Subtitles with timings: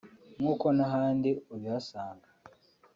[0.37, 2.27] nk’uko n’ahandi ubihasanga